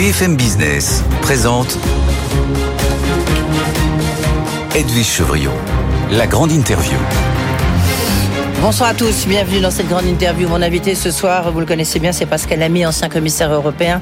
BFM 0.00 0.34
Business 0.34 1.04
présente 1.20 1.76
Edwige 4.74 5.06
Chevriot, 5.06 5.52
la 6.10 6.26
grande 6.26 6.52
interview. 6.52 6.96
Bonsoir 8.62 8.88
à 8.88 8.94
tous, 8.94 9.26
bienvenue 9.26 9.60
dans 9.60 9.70
cette 9.70 9.88
grande 9.88 10.06
interview. 10.06 10.48
Mon 10.48 10.62
invité 10.62 10.94
ce 10.94 11.10
soir, 11.10 11.52
vous 11.52 11.60
le 11.60 11.66
connaissez 11.66 11.98
bien, 11.98 12.12
c'est 12.12 12.24
Pascal 12.24 12.60
Lamy, 12.60 12.86
ancien 12.86 13.10
commissaire 13.10 13.52
européen, 13.52 14.00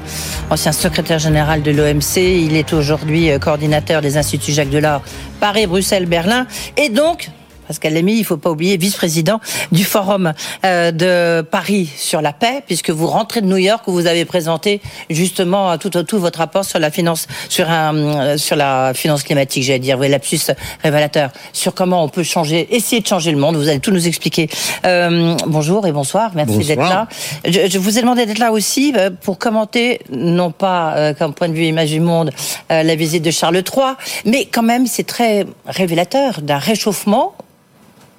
ancien 0.49 0.71
secrétaire 0.71 1.19
général 1.19 1.63
de 1.63 1.71
l'OMC. 1.71 2.15
Il 2.15 2.55
est 2.55 2.71
aujourd'hui 2.71 3.29
euh, 3.29 3.37
coordinateur 3.37 4.01
des 4.01 4.15
instituts 4.15 4.53
Jacques 4.53 4.69
Delors, 4.69 5.01
Paris, 5.41 5.67
Bruxelles, 5.67 6.05
Berlin. 6.05 6.47
Et 6.77 6.87
donc, 6.87 7.29
Pascal 7.69 7.93
Lamy, 7.93 8.17
il 8.17 8.25
faut 8.25 8.37
pas 8.37 8.49
oublier, 8.49 8.77
vice-président 8.77 9.39
du 9.71 9.83
Forum 9.83 10.33
euh, 10.65 10.89
de 10.89 11.43
Paris 11.43 11.87
sur 11.95 12.19
la 12.19 12.33
paix, 12.33 12.63
puisque 12.65 12.89
vous 12.89 13.05
rentrez 13.05 13.41
de 13.41 13.45
New 13.45 13.57
York 13.57 13.87
où 13.87 13.91
vous 13.91 14.07
avez 14.07 14.25
présenté 14.25 14.81
justement 15.11 15.77
tout 15.77 15.95
au 15.95 16.01
tout 16.01 16.17
votre 16.17 16.39
rapport 16.39 16.65
sur 16.65 16.79
la 16.79 16.89
finance, 16.89 17.27
sur 17.47 17.69
un, 17.69 17.95
euh, 17.95 18.37
sur 18.37 18.55
la 18.55 18.93
finance 18.95 19.21
climatique, 19.21 19.61
j'allais 19.61 19.77
dire, 19.77 19.99
oui, 19.99 20.09
lapsus 20.09 20.39
révélateur, 20.81 21.29
sur 21.53 21.75
comment 21.75 22.03
on 22.03 22.09
peut 22.09 22.23
changer, 22.23 22.75
essayer 22.75 23.03
de 23.03 23.07
changer 23.07 23.31
le 23.31 23.37
monde. 23.37 23.55
Vous 23.55 23.69
allez 23.69 23.79
tout 23.79 23.91
nous 23.91 24.07
expliquer. 24.07 24.49
Euh, 24.87 25.35
bonjour 25.45 25.85
et 25.85 25.91
bonsoir, 25.91 26.31
merci 26.33 26.57
d'être 26.57 26.79
là. 26.79 27.07
Je, 27.45 27.69
je, 27.69 27.77
vous 27.77 27.99
ai 27.99 28.01
demandé 28.01 28.25
d'être 28.25 28.39
là 28.39 28.51
aussi 28.51 28.93
euh, 28.97 29.11
pour 29.11 29.37
commenter, 29.37 29.99
non 30.11 30.49
pas 30.49 30.95
euh, 30.95 31.13
comme 31.13 31.35
point 31.35 31.49
de 31.49 31.53
vue 31.53 31.65
image 31.65 31.91
du 31.91 31.99
monde, 31.99 32.31
euh, 32.71 32.81
la 32.81 32.95
visite 32.95 33.23
de 33.23 33.29
Charles 33.29 33.57
III, 33.57 33.93
mais 34.25 34.45
quand 34.45 34.63
même 34.63 34.87
c'est 34.87 35.03
très 35.03 35.45
révélateur 35.67 36.41
d'un 36.41 36.57
réchauffement 36.57 37.35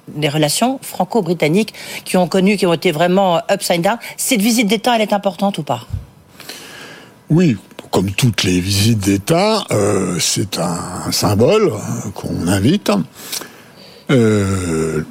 des 0.07 0.29
relations 0.29 0.79
franco-britanniques 0.81 1.73
qui 2.05 2.17
ont 2.17 2.27
connu, 2.27 2.57
qui 2.57 2.65
ont 2.65 2.73
été 2.73 2.91
vraiment 2.91 3.39
upside 3.51 3.81
down. 3.81 3.97
Cette 4.17 4.41
visite 4.41 4.67
d'État, 4.67 4.95
elle 4.95 5.01
est 5.01 5.13
importante 5.13 5.57
ou 5.57 5.63
pas? 5.63 5.87
Oui, 7.29 7.57
comme 7.91 8.11
toutes 8.11 8.43
les 8.43 8.59
visites 8.59 8.99
d'État, 8.99 9.63
euh, 9.71 10.17
c'est 10.19 10.59
un 10.59 11.11
symbole 11.11 11.71
euh, 11.73 12.09
qu'on 12.13 12.47
invite 12.47 12.91
euh, 14.09 15.03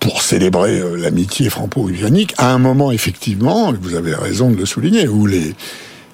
pour 0.00 0.22
célébrer 0.22 0.80
euh, 0.80 0.96
l'amitié 0.96 1.50
franco-britannique 1.50 2.34
à 2.38 2.52
un 2.52 2.58
moment, 2.58 2.92
effectivement, 2.92 3.72
vous 3.80 3.94
avez 3.94 4.14
raison 4.14 4.50
de 4.50 4.56
le 4.56 4.66
souligner, 4.66 5.06
où 5.08 5.26
les, 5.26 5.54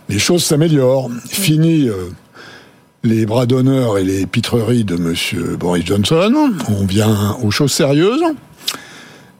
les 0.08 0.18
choses 0.18 0.44
s'améliorent. 0.44 1.10
Fini 1.28 1.88
euh, 1.88 2.10
les 3.02 3.24
bras 3.24 3.46
d'honneur 3.46 3.98
et 3.98 4.04
les 4.04 4.26
pitreries 4.26 4.84
de 4.84 4.96
Monsieur 4.96 5.56
Boris 5.56 5.84
Johnson. 5.86 6.52
On 6.68 6.84
vient 6.84 7.36
aux 7.42 7.50
choses 7.50 7.72
sérieuses. 7.72 8.22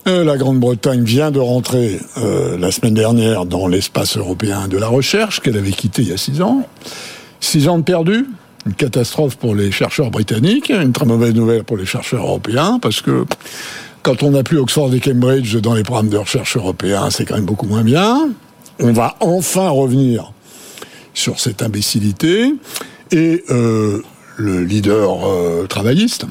Euh, 0.09 0.25
la 0.25 0.39
Grande-Bretagne 0.39 1.05
vient 1.05 1.31
de 1.31 1.41
rentrer 1.41 2.01
euh, 2.17 2.57
la 2.57 2.71
semaine 2.71 2.95
dernière 2.95 3.45
dans 3.45 3.69
l'espace 3.69 4.17
européen 4.17 4.67
de 4.67 4.79
la 4.79 4.89
recherche 4.89 5.41
qu'elle 5.41 5.59
avait 5.59 5.73
quitté 5.73 6.03
il 6.03 6.09
y 6.09 6.13
a 6.13 6.17
six 6.17 6.41
ans. 6.41 6.67
Six 7.41 7.69
ans 7.69 7.79
de 7.79 7.83
perdu, 7.85 8.27
une 8.65 8.75
catastrophe 8.75 9.37
pour 9.37 9.55
les 9.55 9.71
chercheurs 9.71 10.11
britanniques, 10.11 10.71
une 10.71 10.93
très 10.93 11.05
mauvaise 11.05 11.35
nouvelle 11.35 11.65
pour 11.65 11.77
les 11.77 11.87
chercheurs 11.87 12.23
européens, 12.23 12.79
parce 12.81 13.03
que 13.03 13.27
quand 14.03 14.23
on 14.23 14.31
n'a 14.31 14.43
plus 14.43 14.59
Oxford 14.59 14.93
et 14.95 15.01
Cambridge 15.01 15.57
dans 15.57 15.75
les 15.75 15.83
programmes 15.83 16.09
de 16.09 16.17
recherche 16.17 16.57
européens, 16.57 17.11
c'est 17.11 17.27
quand 17.27 17.35
même 17.35 17.45
beaucoup 17.45 17.67
moins 17.67 17.85
bien. 17.85 18.31
On 18.79 18.93
va 18.93 19.17
enfin 19.21 19.69
revenir 19.69 20.33
sur 21.13 21.39
cette 21.39 21.63
imbécilité 21.63 22.55
et 23.13 23.45
euh, 23.51 24.03
le 24.37 24.65
leader 24.65 25.27
euh, 25.27 25.67
travailliste, 25.67 26.27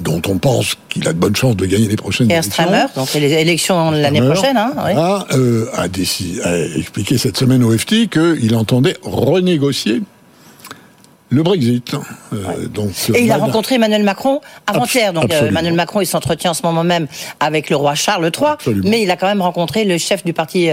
dont 0.00 0.20
on 0.28 0.38
pense 0.38 0.76
qu'il 0.88 1.06
a 1.08 1.12
de 1.12 1.18
bonnes 1.18 1.36
chances 1.36 1.56
de 1.56 1.66
gagner 1.66 1.88
les 1.88 1.96
prochaines 1.96 2.30
élections. 2.30 2.52
Stramer, 2.52 2.84
donc 2.94 3.12
les 3.14 3.32
élections 3.32 3.90
l'année 3.90 4.20
prochaine. 4.20 4.56
Hein, 4.56 4.72
oui. 4.76 4.92
a, 4.94 5.26
euh, 5.32 5.66
a, 5.74 5.88
décidé, 5.88 6.40
a 6.42 6.58
expliqué 6.76 7.18
cette 7.18 7.36
semaine 7.36 7.62
au 7.62 7.76
FT 7.76 8.08
qu'il 8.08 8.54
entendait 8.54 8.96
renégocier 9.02 10.02
le 11.32 11.42
Brexit. 11.44 11.94
Euh, 12.32 12.66
donc, 12.66 12.90
Et 13.14 13.22
il 13.22 13.30
a 13.30 13.36
rencontré 13.36 13.76
Emmanuel 13.76 14.02
Macron 14.02 14.40
avant-hier. 14.66 15.12
Donc 15.12 15.32
euh. 15.32 15.48
Emmanuel 15.48 15.74
Macron, 15.74 16.00
il 16.00 16.06
s'entretient 16.06 16.50
en 16.50 16.54
ce 16.54 16.62
moment 16.64 16.82
même 16.82 17.06
avec 17.38 17.70
le 17.70 17.76
roi 17.76 17.94
Charles 17.94 18.30
III. 18.36 18.50
Absolument. 18.52 18.90
Mais 18.90 19.02
il 19.02 19.10
a 19.10 19.16
quand 19.16 19.28
même 19.28 19.42
rencontré 19.42 19.84
le 19.84 19.96
chef 19.96 20.24
du 20.24 20.32
parti 20.32 20.68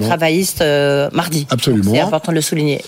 travailliste 0.00 0.62
mardi. 1.12 1.46
Absolument. 1.50 1.92
C'est 1.92 2.00
important 2.00 2.32
de 2.32 2.36
le 2.36 2.42
souligner. 2.42 2.82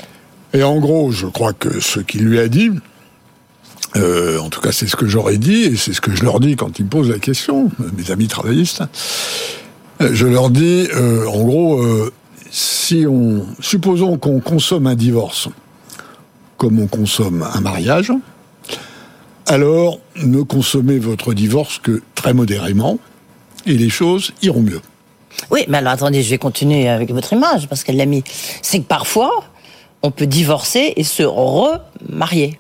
Et 0.53 0.63
en 0.63 0.79
gros, 0.79 1.13
je 1.13 1.27
crois 1.27 1.53
que 1.53 1.81
ce 1.81 2.01
qu'il 2.01 2.25
lui 2.25 2.39
a 2.39 2.49
dit, 2.49 2.71
euh, 3.97 4.39
en 4.39 4.51
tout 4.51 4.61
cas 4.61 4.73
c'est 4.73 4.87
ce 4.87 4.97
que 4.97 5.07
j'aurais 5.07 5.39
dit, 5.39 5.63
et 5.63 5.77
c'est 5.77 5.93
ce 5.93 6.01
que 6.01 6.15
je 6.15 6.25
leur 6.25 6.41
dis 6.41 6.57
quand 6.57 6.79
ils 6.79 6.85
me 6.85 6.91
posent 6.91 7.11
la 7.11 7.19
question, 7.19 7.71
mes 7.97 8.11
amis 8.11 8.29
travaillistes, 8.29 8.83
euh, 10.01 10.11
je 10.13 10.27
leur 10.27 10.51
dis, 10.51 10.89
euh, 10.95 11.27
en 11.27 11.45
gros, 11.45 11.85
si 12.51 13.07
on, 13.09 13.47
supposons 13.61 14.19
qu'on 14.19 14.41
consomme 14.41 14.87
un 14.87 14.97
divorce 14.97 15.49
comme 16.57 16.79
on 16.79 16.87
consomme 16.87 17.47
un 17.55 17.61
mariage, 17.61 18.13
alors 19.47 19.99
ne 20.17 20.43
consommez 20.43 20.99
votre 20.99 21.33
divorce 21.33 21.79
que 21.79 22.03
très 22.15 22.35
modérément, 22.35 22.99
et 23.67 23.75
les 23.75 23.89
choses 23.89 24.33
iront 24.43 24.63
mieux. 24.63 24.81
Oui, 25.51 25.65
mais 25.69 25.79
alors 25.79 25.93
attendez, 25.93 26.23
je 26.23 26.31
vais 26.31 26.39
continuer 26.39 26.89
avec 26.89 27.13
votre 27.13 27.33
image 27.33 27.69
parce 27.69 27.85
qu'elle 27.85 27.97
l'a 27.97 28.07
mis. 28.07 28.23
C'est 28.63 28.81
que 28.81 28.87
parfois, 28.87 29.45
on 30.03 30.11
peut 30.11 30.27
divorcer 30.27 30.95
et 30.97 31.05
se 31.05 31.23
remarier. 31.23 32.59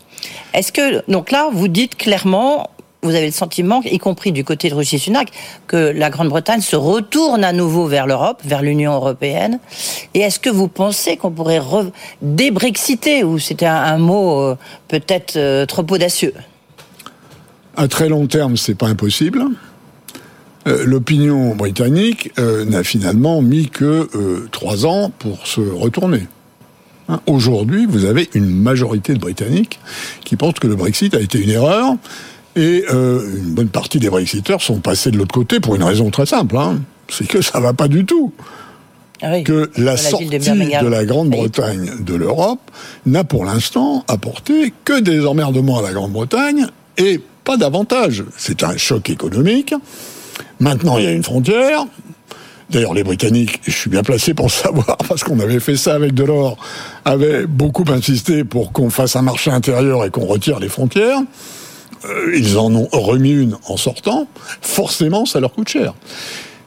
Est-ce 0.52 0.72
que 0.72 1.10
donc 1.10 1.30
là, 1.30 1.48
vous 1.52 1.68
dites 1.68 1.96
clairement, 1.96 2.70
vous 3.02 3.14
avez 3.14 3.26
le 3.26 3.32
sentiment, 3.32 3.80
y 3.82 3.96
compris 3.96 4.30
du 4.30 4.44
côté 4.44 4.68
de 4.68 4.74
Rishi 4.74 4.98
Sunak, 4.98 5.30
que 5.66 5.76
la 5.76 6.10
Grande-Bretagne 6.10 6.60
se 6.60 6.76
retourne 6.76 7.44
à 7.44 7.52
nouveau 7.52 7.86
vers 7.86 8.06
l'Europe, 8.06 8.42
vers 8.44 8.60
l'Union 8.60 8.92
européenne? 8.92 9.58
Et 10.12 10.20
est-ce 10.20 10.38
que 10.38 10.50
vous 10.50 10.68
pensez 10.68 11.16
qu'on 11.16 11.30
pourrait 11.30 11.60
re- 11.60 11.92
débrexiter 12.20 13.24
ou 13.24 13.38
c'était 13.38 13.64
un, 13.64 13.96
mot 13.96 14.40
euh, 14.40 14.56
peut-être 14.88 15.36
euh, 15.36 15.64
trop 15.64 15.86
audacieux? 15.88 16.34
À 17.76 17.88
très 17.88 18.10
long 18.10 18.26
terme, 18.26 18.58
c'est 18.58 18.74
pas 18.74 18.88
impossible. 18.88 19.44
Euh, 20.66 20.84
L'opinion 20.84 21.54
britannique 21.54 22.30
n'a 22.36 22.84
finalement 22.84 23.40
mis 23.40 23.70
que 23.70 24.46
trois 24.52 24.84
ans 24.84 25.10
pour 25.18 25.46
se 25.46 25.62
retourner. 25.62 26.26
Hein, 27.10 27.20
Aujourd'hui, 27.26 27.86
vous 27.86 28.04
avez 28.04 28.30
une 28.34 28.48
majorité 28.48 29.14
de 29.14 29.18
Britanniques 29.18 29.80
qui 30.24 30.36
pensent 30.36 30.60
que 30.60 30.68
le 30.68 30.76
Brexit 30.76 31.12
a 31.14 31.20
été 31.20 31.38
une 31.42 31.50
erreur 31.50 31.94
et 32.54 32.84
euh, 32.92 33.36
une 33.36 33.52
bonne 33.54 33.68
partie 33.68 33.98
des 33.98 34.10
Brexiteurs 34.10 34.62
sont 34.62 34.78
passés 34.78 35.10
de 35.10 35.18
l'autre 35.18 35.34
côté 35.34 35.58
pour 35.58 35.74
une 35.74 35.82
raison 35.82 36.10
très 36.10 36.26
simple. 36.26 36.56
hein. 36.56 36.80
C'est 37.08 37.26
que 37.26 37.42
ça 37.42 37.58
va 37.58 37.72
pas 37.72 37.88
du 37.88 38.04
tout 38.04 38.32
Ah 39.22 39.32
oui, 39.32 39.42
que 39.42 39.70
la 39.76 39.96
sortie 39.96 40.26
de, 40.26 40.38
Birmingham. 40.38 40.88
la 40.88 41.04
Grande-Bretagne 41.04 41.90
de 42.00 42.14
l'Europe 42.14 42.60
n'a 43.06 43.24
pour 43.24 43.44
l'instant 43.44 44.04
apporté 44.06 44.72
que 44.84 45.00
des 45.00 45.26
emmerdements 45.26 45.80
à 45.80 45.82
la 45.82 45.92
Grande-Bretagne 45.92 46.66
et 46.96 47.20
pas 47.42 47.56
davantage. 47.56 48.24
C'est 48.36 48.62
un 48.62 48.76
choc 48.76 49.10
économique. 49.10 49.74
Maintenant, 50.60 50.98
il 50.98 51.04
y 51.04 51.08
a 51.08 51.12
une 51.12 51.24
frontière. 51.24 51.86
D'ailleurs, 52.70 52.94
les 52.94 53.02
Britanniques, 53.02 53.60
je 53.64 53.72
suis 53.72 53.90
bien 53.90 54.02
placé 54.02 54.32
pour 54.32 54.46
le 54.46 54.50
savoir, 54.50 54.96
parce 55.08 55.24
qu'on 55.24 55.40
avait 55.40 55.60
fait 55.60 55.76
ça 55.76 55.94
avec 55.94 56.14
Delors, 56.14 56.56
avaient 57.04 57.46
beaucoup 57.46 57.84
insisté 57.88 58.44
pour 58.44 58.72
qu'on 58.72 58.90
fasse 58.90 59.16
un 59.16 59.22
marché 59.22 59.50
intérieur 59.50 60.04
et 60.04 60.10
qu'on 60.10 60.26
retire 60.26 60.60
les 60.60 60.68
frontières. 60.68 61.18
Euh, 62.04 62.36
ils 62.36 62.56
en 62.58 62.74
ont 62.74 62.88
remis 62.92 63.32
une 63.32 63.56
en 63.66 63.76
sortant. 63.76 64.26
Forcément, 64.62 65.26
ça 65.26 65.40
leur 65.40 65.52
coûte 65.52 65.68
cher. 65.68 65.94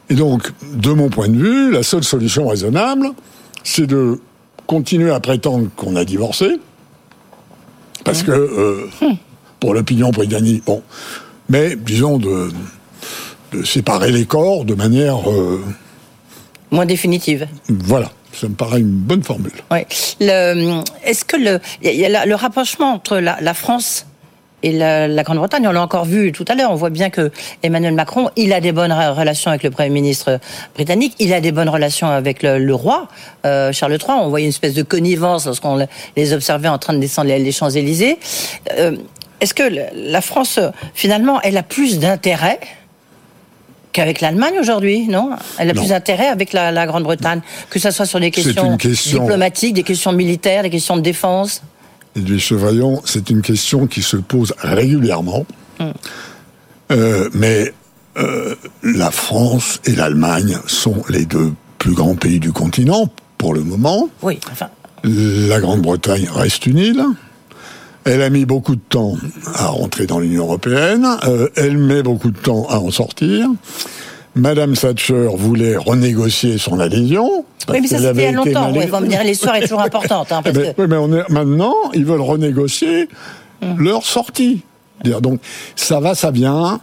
Et 0.09 0.16
donc, 0.16 0.52
de 0.74 0.92
mon 0.92 1.09
point 1.09 1.30
de 1.30 1.38
vue, 1.38 1.72
la 1.72 1.84
seule 1.84 2.03
solution 2.03 2.47
raisonnable, 2.47 3.12
c'est 3.63 3.88
de 3.88 4.19
continuer 4.68 5.12
à 5.12 5.19
prétendre 5.19 5.69
qu'on 5.75 5.96
a 5.96 6.06
divorcé, 6.06 6.59
parce 8.03 8.24
que 8.24 8.31
euh, 8.31 8.90
pour 9.59 9.74
l'opinion 9.74 10.09
britannique, 10.09 10.63
bon, 10.66 10.81
mais 11.50 11.75
disons 11.75 12.18
de, 12.18 12.50
de 13.53 13.63
séparer 13.63 14.12
les 14.12 14.25
corps 14.25 14.66
de 14.66 14.75
manière, 14.75 15.30
euh, 15.30 15.62
Moins 16.74 16.86
définitive. 16.86 17.48
voilà, 17.70 18.10
ça 18.34 18.48
me 18.48 18.56
paraît 18.56 18.80
une 18.82 18.90
bonne 18.90 19.24
formule. 19.24 19.52
Oui. 19.72 19.80
Le- 20.20 20.82
Est-ce 21.06 21.24
que 21.24 21.38
le, 21.38 21.60
il 21.84 21.94
y 21.96 22.06
a 22.06 22.25
le 22.25 22.36
rapprochement 22.36 22.92
entre 22.94 23.18
la, 23.18 23.38
la 23.42 23.54
France 23.54 24.06
et 24.66 24.72
la, 24.72 25.08
la 25.10 25.24
Grande-Bretagne, 25.24 25.68
on 25.68 25.72
l'a 25.74 25.81
encore 25.84 26.06
vu 26.06 26.31
tout 26.31 26.46
à 26.48 26.56
l'heure, 26.56 26.72
on 26.72 26.75
voit 26.75 26.90
bien 26.90 27.10
que 27.10 27.31
Emmanuel 27.64 27.94
Macron, 27.94 28.30
il 28.38 28.54
a 28.54 28.62
des 28.62 28.72
bonnes 28.72 28.92
re- 28.94 29.12
relations 29.14 29.50
avec 29.52 29.62
le 29.62 29.72
Premier 29.72 29.90
ministre 29.90 30.40
britannique, 30.74 31.16
il 31.20 31.34
a 31.34 31.42
des 31.42 31.52
bonnes 31.52 31.68
relations 31.68 32.08
avec 32.08 32.42
le, 32.44 32.60
le 32.60 32.74
roi 32.74 33.10
euh, 33.46 33.74
Charles 33.74 33.94
III. 34.02 34.18
On 34.22 34.30
voyait 34.30 34.46
une 34.46 34.50
espèce 34.52 34.74
de 34.74 34.84
connivence 34.84 35.46
lorsqu'on 35.46 35.76
le- 35.76 35.88
les 36.16 36.31
observait 36.34 36.69
en 36.69 36.78
train 36.78 36.94
de 36.94 37.00
descendre 37.00 37.28
les, 37.28 37.40
les 37.40 37.52
Champs-Élysées. 37.52 38.18
Euh, 38.80 38.96
Est-ce 39.42 39.54
que 39.54 39.64
la 39.96 40.22
France, 40.22 40.60
finalement, 40.96 41.42
elle 41.42 41.58
a 41.58 41.64
plus 41.64 42.00
d'intérêt 42.00 42.60
qu'avec 43.94 44.19
l'Allemagne 44.19 44.56
aujourd'hui, 44.60 45.07
non? 45.07 45.30
Elle 45.57 45.69
a 45.69 45.74
Non. 45.74 45.81
plus 45.81 45.90
d'intérêt 45.90 46.28
avec 46.28 46.51
la, 46.51 46.72
la 46.72 46.86
Grande-Bretagne, 46.86 47.42
que 47.69 47.80
ce 47.80 47.92
soit 47.92 48.06
sur 48.06 48.19
des 48.19 48.31
questions, 48.31 48.75
question- 48.75 49.22
diplomatiques, 49.22 49.74
des 49.75 49.84
questions 49.84 50.12
militaires, 50.12 50.63
des 50.63 50.69
questions 50.69 50.98
de 50.98 51.01
défense? 51.01 51.62
Edwige 52.16 52.44
Chevaillon, 52.48 53.01
c'est 53.06 53.30
une 53.30 53.42
question 53.42 53.88
qui 53.88 54.01
se 54.01 54.18
pose 54.18 54.54
régulièrement. 54.60 55.45
Euh, 56.92 57.30
mais 57.34 57.74
euh, 58.18 58.56
la 58.84 59.10
France 59.12 59.80
et 59.86 59.95
l'Allemagne 59.95 60.57
sont 60.68 61.04
les 61.10 61.25
deux 61.25 61.54
plus 61.80 61.94
grands 61.94 62.16
pays 62.16 62.40
du 62.40 62.51
continent 62.51 63.10
pour 63.38 63.54
le 63.54 63.62
moment. 63.62 64.10
Oui, 64.22 64.40
enfin, 64.51 64.69
La 65.04 65.60
Grande-Bretagne 65.60 66.28
reste 66.34 66.66
une 66.66 66.78
île. 66.78 67.04
Elle 68.06 68.22
a 68.22 68.30
mis 68.30 68.46
beaucoup 68.46 68.76
de 68.76 68.82
temps 68.82 69.16
à 69.56 69.68
rentrer 69.68 70.06
dans 70.06 70.20
l'Union 70.20 70.44
européenne. 70.44 71.08
Euh, 71.24 71.48
elle 71.56 71.78
met 71.78 72.04
beaucoup 72.04 72.32
de 72.32 72.38
temps 72.38 72.68
à 72.70 72.80
en 72.80 72.92
sortir. 72.92 73.48
Madame 74.36 74.76
Thatcher 74.76 75.30
voulait 75.36 75.78
renégocier 75.78 76.58
son 76.58 76.80
adhésion. 76.80 77.46
Oui, 77.70 77.80
mais 77.82 77.88
ça 77.88 78.00
c'était 78.00 78.14
il 78.14 78.22
y 78.22 78.26
a 78.26 78.32
longtemps. 78.32 78.72
Oui, 78.74 78.88
me 78.88 79.08
dire 79.08 79.24
l'histoire 79.24 79.56
est 79.56 79.62
toujours 79.62 79.82
importante. 79.82 80.32
Hein, 80.32 80.42
parce 80.44 80.56
mais, 80.56 80.74
que... 80.74 80.82
oui, 80.82 80.88
mais 80.90 80.98
on 80.98 81.14
est, 81.14 81.30
maintenant, 81.30 81.76
ils 81.94 82.06
veulent 82.06 82.22
renégocier 82.22 83.08
hum. 83.62 83.80
leur 83.80 84.04
sortie. 84.04 84.64
Donc, 85.04 85.40
ça 85.76 86.00
va, 86.00 86.16
ça 86.16 86.32
vient. 86.32 86.80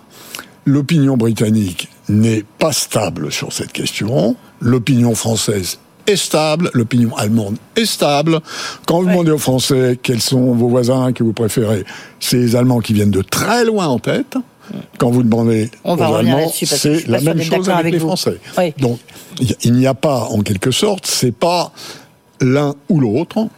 L'opinion 0.67 1.17
britannique 1.17 1.89
n'est 2.09 2.45
pas 2.59 2.73
stable 2.73 3.33
sur 3.33 3.53
cette 3.53 3.73
question. 3.73 4.37
L'opinion 4.61 5.15
française 5.15 5.79
est 6.07 6.17
stable, 6.17 6.71
l'opinion 6.75 7.17
allemande 7.17 7.57
est 7.77 7.87
stable. 7.87 8.41
Quand 8.87 9.03
vous 9.03 9.09
demandez 9.09 9.31
aux 9.31 9.39
Français 9.39 9.99
quels 10.03 10.21
sont 10.21 10.53
vos 10.55 10.69
voisins 10.69 11.13
que 11.13 11.23
vous 11.23 11.33
préférez, 11.33 11.85
c'est 12.19 12.37
les 12.37 12.57
Allemands 12.57 12.81
qui 12.81 12.93
viennent 12.93 13.11
de 13.11 13.23
très 13.23 13.65
loin 13.65 13.87
en 13.87 13.99
tête. 13.99 14.37
Quand 14.99 15.11
vous 15.11 15.23
demandez 15.23 15.71
On 15.85 15.97
aux 15.97 16.03
Allemands, 16.03 16.53
c'est 16.53 17.07
la 17.09 17.21
même 17.21 17.43
chose 17.43 17.69
avec, 17.69 17.93
les 17.93 17.99
Français. 17.99 18.39
Donc, 18.79 18.99
il 19.63 19.73
n'y 19.73 19.87
a 19.87 19.95
pas, 19.95 20.29
en 20.31 20.43
quelque 20.43 20.71
sorte, 20.71 21.07
c'est 21.07 21.35
pas 21.35 21.73
l'un 22.41 22.75
ou 22.89 23.01
l'autre. 23.01 23.49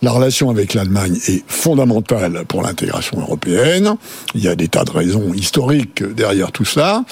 La 0.00 0.10
relation 0.10 0.50
avec 0.50 0.74
l'Allemagne 0.74 1.18
est 1.28 1.44
fondamentale 1.46 2.44
pour 2.48 2.62
l'intégration 2.62 3.20
européenne. 3.20 3.94
Il 4.34 4.42
y 4.42 4.48
a 4.48 4.54
des 4.54 4.68
tas 4.68 4.84
de 4.84 4.90
raisons 4.90 5.32
historiques 5.34 6.02
derrière 6.02 6.50
tout 6.52 6.64
cela. 6.64 7.04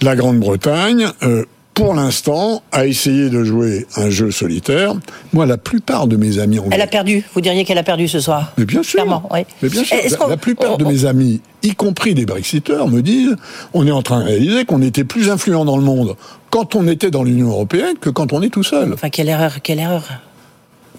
La 0.00 0.16
Grande-Bretagne, 0.16 1.08
euh, 1.22 1.44
pour 1.80 1.94
l'instant, 1.94 2.62
a 2.72 2.86
essayé 2.86 3.30
de 3.30 3.42
jouer 3.42 3.86
un 3.96 4.10
jeu 4.10 4.30
solitaire. 4.30 4.94
Moi, 5.32 5.46
la 5.46 5.56
plupart 5.56 6.06
de 6.06 6.16
mes 6.16 6.38
amis 6.38 6.58
anglais... 6.58 6.72
Elle 6.74 6.82
a 6.82 6.86
perdu. 6.86 7.24
Vous 7.34 7.40
diriez 7.40 7.64
qu'elle 7.64 7.78
a 7.78 7.82
perdu 7.82 8.06
ce 8.06 8.20
soir 8.20 8.52
Mais 8.58 8.66
bien 8.66 8.82
sûr. 8.82 9.04
oui. 9.30 9.40
Mais 9.62 9.68
bien 9.70 9.82
sûr. 9.82 9.96
La, 10.28 10.36
plupart 10.36 10.76
de 10.76 10.84
mes 10.84 11.06
amis, 11.06 11.40
y 11.62 11.74
compris 11.74 12.14
des 12.14 12.26
Brexiteurs, 12.26 12.88
me 12.88 13.00
disent 13.00 13.34
on 13.72 13.86
est 13.86 13.92
en 13.92 14.02
train 14.02 14.20
de 14.20 14.26
réaliser 14.26 14.64
qu'on 14.66 14.82
était 14.82 15.04
plus 15.04 15.30
influent 15.30 15.64
dans 15.64 15.78
le 15.78 15.82
monde 15.82 16.16
quand 16.50 16.74
on 16.74 16.86
était 16.86 17.10
dans 17.10 17.22
l'Union 17.22 17.48
européenne 17.48 17.96
que 17.98 18.10
quand 18.10 18.32
on 18.32 18.42
est 18.42 18.50
tout 18.50 18.64
seul. 18.64 18.92
Enfin, 18.92 19.08
quelle 19.08 19.28
erreur, 19.28 19.62
quelle 19.62 19.78
erreur 19.78 20.04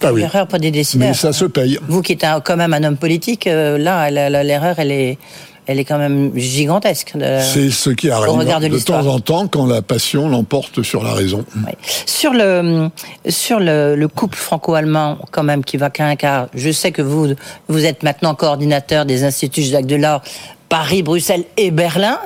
ah 0.03 0.11
oui. 0.11 0.21
L'erreur, 0.21 0.47
pas 0.47 0.57
des 0.57 0.71
décideurs. 0.71 1.09
Mais 1.09 1.13
ça 1.13 1.31
se 1.31 1.45
paye. 1.45 1.77
Vous 1.87 2.01
qui 2.01 2.13
êtes 2.13 2.25
quand 2.43 2.57
même 2.57 2.73
un 2.73 2.83
homme 2.83 2.97
politique, 2.97 3.45
euh, 3.45 3.77
là, 3.77 4.09
l'erreur, 4.43 4.79
elle 4.79 4.91
est, 4.91 5.19
elle 5.71 5.79
est 5.79 5.85
quand 5.85 5.97
même 5.97 6.31
gigantesque. 6.35 7.13
C'est 7.41 7.71
ce 7.71 7.89
qui 7.89 8.09
arrive 8.09 8.38
de, 8.38 8.68
de 8.68 8.79
temps 8.79 9.07
en 9.07 9.19
temps 9.19 9.47
quand 9.47 9.65
la 9.65 9.81
passion 9.81 10.29
l'emporte 10.29 10.83
sur 10.83 11.03
la 11.03 11.13
raison. 11.13 11.45
Sur 12.06 12.33
le 12.33 12.89
sur 13.27 13.59
le, 13.59 13.95
le 13.95 14.07
couple 14.07 14.38
franco-allemand 14.38 15.18
quand 15.31 15.44
même 15.44 15.63
qui 15.63 15.77
va 15.77 15.89
qu'un 15.89 16.15
quart. 16.15 16.47
Je 16.53 16.71
sais 16.71 16.91
que 16.91 17.01
vous 17.01 17.33
vous 17.68 17.85
êtes 17.85 18.03
maintenant 18.03 18.35
coordinateur 18.35 19.06
des 19.06 19.23
instituts 19.23 19.63
Jacques 19.63 19.85
Delors, 19.85 20.21
Paris, 20.69 21.03
Bruxelles 21.03 21.45
et 21.57 21.71
Berlin. 21.71 22.19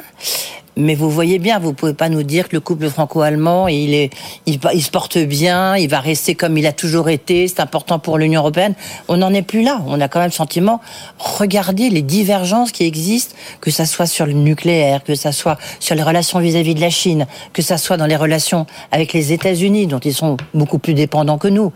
Mais 0.77 0.93
vous 0.93 1.09
voyez 1.09 1.39
bien, 1.39 1.59
vous 1.59 1.71
pouvez 1.71 1.93
pas 1.93 2.09
nous 2.09 2.23
dire 2.23 2.49
que 2.49 2.55
le 2.55 2.59
couple 2.59 2.89
franco-allemand, 2.89 3.69
il 3.69 3.93
est, 3.93 4.09
il, 4.45 4.59
se 4.83 4.89
porte 4.89 5.17
bien, 5.17 5.77
il 5.77 5.89
va 5.89 6.01
rester 6.01 6.35
comme 6.35 6.57
il 6.57 6.67
a 6.67 6.73
toujours 6.73 7.07
été, 7.07 7.47
c'est 7.47 7.61
important 7.61 7.97
pour 7.97 8.17
l'Union 8.17 8.41
européenne. 8.41 8.75
On 9.07 9.17
n'en 9.17 9.33
est 9.33 9.41
plus 9.41 9.63
là. 9.63 9.81
On 9.87 10.01
a 10.01 10.09
quand 10.09 10.19
même 10.19 10.29
le 10.29 10.33
sentiment, 10.33 10.81
regardez 11.17 11.89
les 11.89 12.01
divergences 12.01 12.73
qui 12.73 12.83
existent, 12.83 13.35
que 13.61 13.71
ça 13.71 13.85
soit 13.85 14.05
sur 14.05 14.25
le 14.25 14.33
nucléaire, 14.33 15.03
que 15.03 15.15
ça 15.15 15.31
soit 15.31 15.57
sur 15.79 15.95
les 15.95 16.03
relations 16.03 16.39
vis-à-vis 16.39 16.75
de 16.75 16.81
la 16.81 16.89
Chine, 16.89 17.25
que 17.53 17.61
ça 17.61 17.77
soit 17.77 17.95
dans 17.95 18.05
les 18.05 18.17
relations 18.17 18.65
avec 18.91 19.13
les 19.13 19.31
États-Unis, 19.31 19.87
dont 19.87 19.99
ils 19.99 20.13
sont 20.13 20.35
beaucoup 20.53 20.79
plus 20.79 20.93
dépendants 20.93 21.37
que 21.37 21.47
nous. 21.47 21.71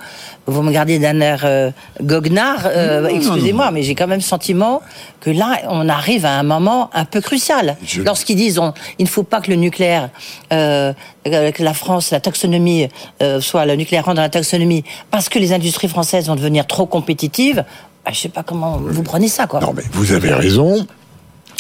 Vous 0.50 0.62
me 0.62 0.68
regardez 0.68 1.00
d'un 1.00 1.20
air 1.22 1.42
euh, 1.44 1.72
goguenard, 2.02 2.62
euh, 2.66 3.08
excusez-moi, 3.08 3.72
mais 3.72 3.84
j'ai 3.84 3.96
quand 3.96 4.08
même 4.08 4.20
le 4.20 4.24
sentiment 4.24 4.82
que 5.20 5.30
là, 5.30 5.60
on 5.70 5.88
arrive 5.90 6.26
à 6.26 6.38
un 6.40 6.44
moment 6.44 6.90
un 6.94 7.06
peu 7.06 7.22
crucial. 7.22 7.78
Lorsqu'ils 8.04 8.36
disent, 8.36 8.60
on, 8.60 8.74
il 8.98 9.04
ne 9.04 9.10
faut 9.10 9.24
pas 9.24 9.42
que 9.42 9.50
le 9.50 9.58
nucléaire, 9.58 10.10
euh, 10.52 10.94
que 11.24 11.64
la 11.64 11.74
France, 11.74 12.12
la 12.12 12.20
taxonomie, 12.20 12.88
euh, 13.22 13.42
soit 13.42 13.66
le 13.66 13.76
nucléaire 13.76 14.06
rentre 14.06 14.16
dans 14.16 14.22
la 14.22 14.30
taxonomie, 14.30 14.84
parce 15.12 15.30
que 15.30 15.40
les 15.40 15.54
industries 15.54 15.88
françaises 15.90 16.28
vont 16.28 16.36
devenir 16.36 16.68
trop 16.68 16.86
compétitives. 16.86 17.64
Bah, 18.06 18.12
je 18.12 18.12
ne 18.12 18.16
sais 18.16 18.30
pas 18.30 18.44
comment 18.44 18.78
vous 18.78 19.04
prenez 19.04 19.28
ça, 19.28 19.46
quoi. 19.48 19.60
Non, 19.60 19.74
mais 19.76 19.84
vous 19.92 20.14
avez 20.14 20.34
raison. 20.34 20.88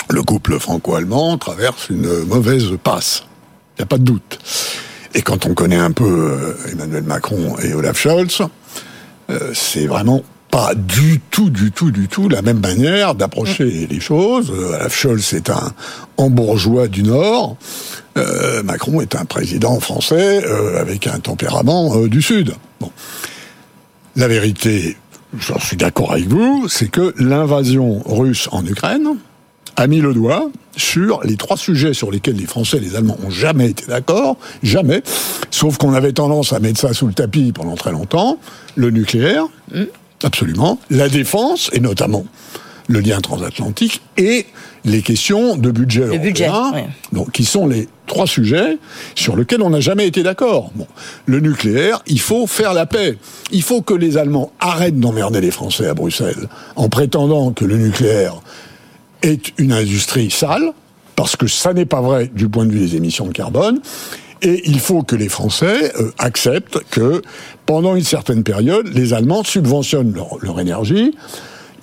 Le 0.10 0.24
couple 0.24 0.58
franco-allemand 0.60 1.38
traverse 1.38 1.90
une 1.90 2.24
mauvaise 2.24 2.66
passe. 2.82 3.26
Il 3.78 3.82
n'y 3.82 3.84
a 3.84 3.86
pas 3.86 3.98
de 3.98 4.04
doute. 4.04 4.40
Et 5.14 5.22
quand 5.22 5.46
on 5.46 5.54
connaît 5.54 5.76
un 5.76 5.92
peu 5.92 6.06
euh, 6.06 6.72
Emmanuel 6.72 7.04
Macron 7.04 7.58
et 7.64 7.74
Olaf 7.74 7.98
Scholz, 8.00 8.42
c'est 9.54 9.86
vraiment 9.86 10.24
pas 10.52 10.74
du 10.76 11.20
tout, 11.30 11.50
du 11.50 11.72
tout, 11.72 11.92
du 11.92 12.08
tout 12.08 12.28
la 12.28 12.42
même 12.42 12.60
manière 12.60 13.16
d'approcher 13.16 13.88
les 13.90 14.00
choses. 14.00 14.52
Euh, 14.52 14.90
Scholz 14.90 15.34
est 15.34 15.50
un 15.50 16.30
bourgeois 16.30 16.88
du 16.88 17.04
Nord. 17.04 17.58
Euh, 18.18 18.64
Macron 18.64 19.02
est 19.02 19.16
un 19.16 19.26
président 19.26 19.80
français 19.80 20.44
euh, 20.44 20.80
avec 20.80 21.08
un 21.08 21.20
tempérament 21.20 21.96
euh, 21.96 22.10
du 22.10 22.22
Sud. 22.22 22.54
Bon. 22.80 22.92
La 24.16 24.28
vérité, 24.28 24.98
j'en 25.38 25.60
suis 25.60 25.78
d'accord 25.78 26.14
avec 26.14 26.28
vous, 26.28 26.68
c'est 26.68 26.90
que 26.90 27.14
l'invasion 27.18 28.02
russe 28.06 28.50
en 28.52 28.66
Ukraine 28.66 29.16
a 29.80 29.88
mis 29.88 30.02
le 30.02 30.14
doigt 30.14 30.50
sur 30.76 31.22
les 31.24 31.38
trois 31.38 31.56
sujets 31.56 31.94
sur 31.94 32.12
lesquels 32.12 32.36
les 32.36 32.46
Français 32.46 32.78
et 32.78 32.80
les 32.81 32.96
Allemands 32.96 33.18
ont 33.26 33.30
jamais 33.30 33.70
été 33.70 33.86
d'accord, 33.88 34.38
jamais, 34.62 35.02
sauf 35.52 35.78
qu'on 35.78 35.94
avait 35.94 36.12
tendance 36.12 36.52
à 36.52 36.60
mettre 36.60 36.80
ça 36.80 36.94
sous 36.94 37.08
le 37.08 37.14
tapis 37.14 37.54
pendant 37.54 37.76
très 37.76 37.92
longtemps, 37.92 38.38
le 38.76 38.92
nucléaire, 38.92 39.46
mm. 39.74 39.84
Absolument. 40.22 40.80
La 40.90 41.08
défense, 41.08 41.70
et 41.72 41.80
notamment 41.80 42.26
le 42.90 43.00
lien 43.00 43.22
transatlantique, 43.22 44.02
et 44.18 44.48
les 44.84 45.02
questions 45.02 45.56
de 45.56 45.72
budget 45.72 46.08
le 46.08 46.18
budget, 46.18 46.50
donc, 47.14 47.31
qui 47.31 47.46
sont 47.46 47.66
les 47.66 47.88
trois 48.06 48.28
sujets 48.28 48.78
sur 49.16 49.38
lesquels 49.38 49.62
on 49.62 49.70
n'a 49.70 49.80
jamais 49.80 50.08
été 50.08 50.24
d'accord. 50.24 50.72
Bon, 50.76 50.88
le 51.26 51.40
nucléaire, 51.40 52.02
il 52.06 52.20
faut 52.20 52.48
faire 52.48 52.74
la 52.74 52.86
paix. 52.86 53.18
Il 53.52 53.62
faut 53.62 53.81
que 53.81 53.94
les 53.94 54.18
Allemands 54.18 54.52
arrêtent 54.60 55.00
d'emmerder 55.00 55.40
les 55.40 55.52
Français 55.52 55.88
à 55.88 55.94
Bruxelles 55.94 56.50
en 56.76 56.90
prétendant 56.90 57.54
que 57.54 57.64
le 57.64 57.78
nucléaire 57.78 58.42
est 59.21 59.54
une 59.57 59.74
industrie 59.74 60.31
sale, 60.31 60.71
parce 61.16 61.36
que 61.36 61.48
ça 61.48 61.74
n'est 61.74 61.86
pas 61.86 62.01
vrai 62.01 62.30
du 62.33 62.48
point 62.48 62.66
de 62.66 62.71
vue 62.71 62.80
des 62.80 62.95
émissions 62.95 63.25
de 63.25 63.33
carbone. 63.33 63.81
Et 64.42 64.62
il 64.69 64.80
faut 64.80 65.04
que 65.04 65.16
les 65.16 65.27
Français 65.27 65.92
euh, 66.00 66.12
acceptent 66.18 66.80
que 66.89 67.21
pendant 67.66 67.95
une 67.95 68.04
certaine 68.04 68.44
période, 68.44 68.88
les 68.94 69.13
Allemands 69.13 69.44
subventionnent 69.44 70.13
leur, 70.42 70.60
énergie. 70.60 71.13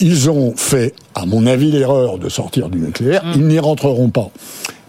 Ils 0.01 0.31
ont 0.31 0.55
fait, 0.57 0.95
à 1.15 1.27
mon 1.27 1.47
avis, 1.47 1.71
l'erreur 1.71 2.19
de 2.19 2.29
sortir 2.29 2.71
du 2.71 2.79
nucléaire. 2.79 3.25
Mm. 3.25 3.33
Ils 3.35 3.47
n'y 3.47 3.59
rentreront 3.59 4.09
pas 4.09 4.31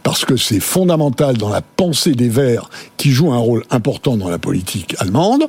parce 0.08 0.24
que 0.24 0.38
c'est 0.38 0.62
fondamental 0.62 1.36
dans 1.36 1.50
la 1.50 1.62
pensée 1.62 2.14
des 2.14 2.30
Verts 2.30 2.70
qui 2.96 3.12
jouent 3.12 3.34
un 3.34 3.40
rôle 3.40 3.66
important 3.70 4.16
dans 4.16 4.30
la 4.30 4.40
politique 4.40 4.96
allemande. 5.00 5.44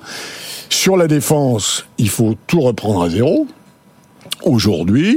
Sur 0.68 0.96
la 0.96 1.06
défense, 1.06 1.86
il 1.98 2.08
faut 2.08 2.34
tout 2.48 2.62
reprendre 2.62 3.02
à 3.02 3.08
zéro. 3.08 3.46
Aujourd'hui, 4.42 5.16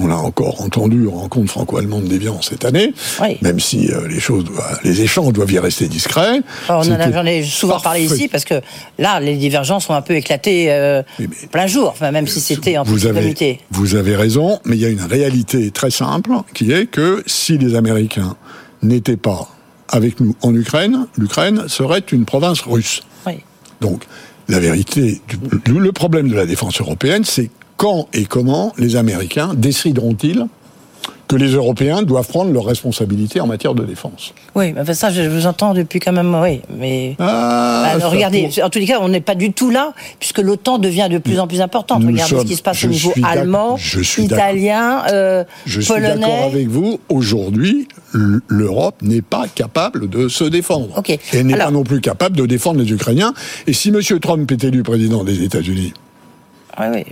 on 0.00 0.06
l'a 0.06 0.16
encore 0.16 0.62
entendu 0.62 1.06
en 1.08 1.12
rencontre 1.12 1.50
franco-allemande 1.50 2.04
d'Evian 2.04 2.40
cette 2.42 2.64
année, 2.64 2.94
même 3.42 3.60
si 3.60 3.90
euh, 3.90 4.08
les 4.08 4.20
choses, 4.20 4.44
les 4.84 5.02
échanges 5.02 5.32
doivent 5.32 5.52
y 5.52 5.58
rester 5.58 5.88
discrets. 5.88 6.40
on 6.68 6.74
en 6.74 6.90
a, 6.90 7.12
j'en 7.12 7.26
ai 7.26 7.42
souvent 7.42 7.80
parlé 7.80 8.04
ici 8.04 8.28
parce 8.28 8.44
que 8.44 8.60
là, 8.98 9.20
les 9.20 9.36
divergences 9.36 9.86
sont 9.86 9.94
un 9.94 10.02
peu 10.02 10.14
éclatées 10.14 10.70
euh, 10.70 11.02
plein 11.50 11.66
jour, 11.66 11.88
enfin, 11.88 12.10
même 12.10 12.26
si 12.26 12.40
c'était 12.40 12.78
en 12.78 12.82
vous 12.82 13.06
avez, 13.06 13.60
vous 13.70 13.94
avez 13.94 14.16
raison, 14.16 14.58
mais 14.64 14.76
il 14.76 14.82
y 14.82 14.86
a 14.86 14.88
une 14.88 15.02
réalité 15.02 15.70
très 15.70 15.90
simple 15.90 16.32
qui 16.54 16.72
est 16.72 16.86
que 16.86 17.22
si 17.26 17.58
les 17.58 17.74
Américains 17.74 18.36
n'étaient 18.82 19.16
pas 19.16 19.48
avec 19.88 20.20
nous 20.20 20.34
en 20.42 20.54
Ukraine, 20.54 21.06
l'Ukraine 21.18 21.64
serait 21.68 22.04
une 22.12 22.24
province 22.24 22.60
russe. 22.62 23.02
Donc, 23.80 24.02
la 24.48 24.60
vérité, 24.60 25.22
le 25.66 25.90
problème 25.90 26.28
de 26.28 26.34
la 26.34 26.44
défense 26.44 26.80
européenne, 26.82 27.24
c'est 27.24 27.48
quand 27.80 28.08
et 28.12 28.26
comment 28.26 28.74
les 28.76 28.96
Américains 28.96 29.54
décideront-ils 29.54 30.44
que 31.28 31.36
les 31.36 31.52
Européens 31.52 32.02
doivent 32.02 32.28
prendre 32.28 32.52
leurs 32.52 32.66
responsabilités 32.66 33.40
en 33.40 33.46
matière 33.46 33.72
de 33.72 33.84
défense. 33.84 34.34
Oui, 34.54 34.74
ça, 34.92 35.10
je 35.10 35.22
vous 35.22 35.46
entends 35.46 35.72
depuis 35.72 35.98
quand 35.98 36.12
même, 36.12 36.34
oui, 36.34 36.60
mais 36.76 37.16
ah, 37.18 37.96
bah, 37.98 38.08
regardez, 38.08 38.50
en 38.62 38.68
tous 38.68 38.80
les 38.80 38.84
cas, 38.84 38.98
on 39.00 39.08
n'est 39.08 39.22
pas 39.22 39.34
du 39.34 39.54
tout 39.54 39.70
là, 39.70 39.94
puisque 40.18 40.40
l'OTAN 40.40 40.76
devient 40.76 41.08
de 41.10 41.16
plus 41.16 41.38
en 41.38 41.46
plus 41.46 41.62
importante. 41.62 42.04
regardez 42.04 42.36
ce 42.36 42.44
qui 42.44 42.56
se 42.56 42.62
passe 42.62 42.84
au 42.84 42.88
niveau 42.88 43.14
allemand, 43.22 43.78
italien, 44.18 45.04
euh, 45.10 45.44
je 45.64 45.80
polonais. 45.80 46.10
Je 46.10 46.12
suis 46.12 46.20
d'accord 46.20 46.44
avec 46.44 46.68
vous. 46.68 47.00
Aujourd'hui, 47.08 47.88
l'Europe 48.12 48.96
n'est 49.00 49.22
pas 49.22 49.46
capable 49.54 50.10
de 50.10 50.28
se 50.28 50.44
défendre. 50.44 50.98
Okay. 50.98 51.18
Et 51.32 51.42
n'est 51.44 51.56
pas 51.56 51.70
non 51.70 51.84
plus 51.84 52.02
capable 52.02 52.36
de 52.36 52.44
défendre 52.44 52.80
les 52.80 52.92
Ukrainiens. 52.92 53.32
Et 53.66 53.72
si 53.72 53.88
M. 53.88 54.00
Trump 54.20 54.52
est 54.52 54.64
élu 54.64 54.82
président 54.82 55.24
des 55.24 55.44
États-Unis, 55.44 55.94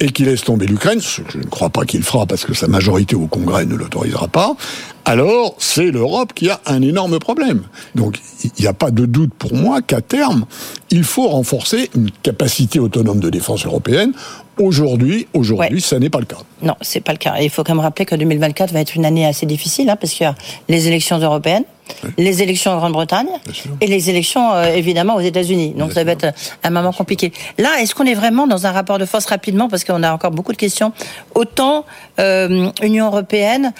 et 0.00 0.10
qu'il 0.10 0.26
laisse 0.26 0.42
tomber 0.42 0.66
l'Ukraine, 0.66 1.00
ce 1.00 1.22
que 1.22 1.32
je 1.32 1.38
ne 1.38 1.44
crois 1.44 1.70
pas 1.70 1.84
qu'il 1.84 2.02
fera 2.02 2.26
parce 2.26 2.44
que 2.44 2.54
sa 2.54 2.68
majorité 2.68 3.14
au 3.16 3.26
Congrès 3.26 3.64
ne 3.64 3.74
l'autorisera 3.74 4.28
pas, 4.28 4.56
alors 5.04 5.54
c'est 5.58 5.90
l'Europe 5.90 6.32
qui 6.34 6.50
a 6.50 6.60
un 6.66 6.82
énorme 6.82 7.18
problème. 7.18 7.62
Donc 7.94 8.18
il 8.44 8.50
n'y 8.60 8.66
a 8.66 8.72
pas 8.72 8.90
de 8.90 9.06
doute 9.06 9.32
pour 9.34 9.54
moi 9.54 9.82
qu'à 9.82 10.00
terme, 10.00 10.44
il 10.90 11.04
faut 11.04 11.28
renforcer 11.28 11.90
une 11.94 12.10
capacité 12.22 12.78
autonome 12.78 13.20
de 13.20 13.30
défense 13.30 13.66
européenne 13.66 14.12
Aujourd'hui, 14.58 15.26
aujourd'hui, 15.34 15.80
ça 15.80 15.98
n'est 15.98 16.10
pas 16.10 16.18
le 16.18 16.26
cas. 16.26 16.38
Non, 16.62 16.74
c'est 16.80 17.00
pas 17.00 17.12
le 17.12 17.18
cas. 17.18 17.36
Et 17.38 17.44
il 17.44 17.50
faut 17.50 17.62
quand 17.62 17.74
même 17.74 17.82
rappeler 17.82 18.04
que 18.04 18.14
2024 18.14 18.72
va 18.72 18.80
être 18.80 18.94
une 18.96 19.04
année 19.04 19.26
assez 19.26 19.46
difficile, 19.46 19.88
hein, 19.88 19.96
parce 19.96 20.12
qu'il 20.12 20.24
y 20.24 20.26
a 20.26 20.34
les 20.68 20.88
élections 20.88 21.18
européennes, 21.18 21.64
les 22.16 22.42
élections 22.42 22.72
en 22.72 22.78
Grande-Bretagne 22.78 23.28
et 23.80 23.86
les 23.86 24.10
élections 24.10 24.52
euh, 24.52 24.74
évidemment 24.74 25.14
aux 25.14 25.20
États-Unis. 25.20 25.74
Donc 25.76 25.92
ça 25.92 26.02
va 26.04 26.12
être 26.12 26.32
un 26.64 26.70
moment 26.70 26.92
compliqué. 26.92 27.32
Là, 27.56 27.80
est-ce 27.80 27.94
qu'on 27.94 28.04
est 28.04 28.14
vraiment 28.14 28.46
dans 28.46 28.66
un 28.66 28.72
rapport 28.72 28.98
de 28.98 29.06
force 29.06 29.26
rapidement, 29.26 29.68
parce 29.68 29.84
qu'on 29.84 30.02
a 30.02 30.12
encore 30.12 30.32
beaucoup 30.32 30.52
de 30.52 30.58
questions. 30.58 30.92
Autant 31.34 31.84
euh, 32.18 32.70
Union 32.82 33.06
européenne, 33.06 33.72